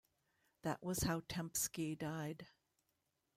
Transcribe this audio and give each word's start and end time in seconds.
That 0.63 0.81
was 0.81 1.03
how 1.03 1.19
Tempsky 1.29 1.95
died. 1.95 2.47